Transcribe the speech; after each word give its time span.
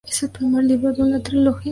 Es 0.03 0.23
el 0.23 0.31
primer 0.31 0.63
libro 0.65 0.91
de 0.93 1.03
una 1.03 1.21
trilogía. 1.21 1.69